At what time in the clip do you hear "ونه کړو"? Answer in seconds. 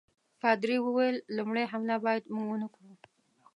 2.49-2.91